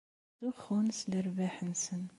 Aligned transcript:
Ttzuxxun 0.29 0.87
s 0.97 0.99
lerbaḥ-nsen. 1.11 2.03